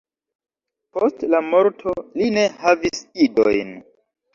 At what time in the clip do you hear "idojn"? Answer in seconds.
3.31-3.77